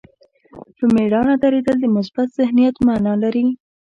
[0.77, 3.45] په مېړانه درېدل د مثبت ذهنیت معنا لري.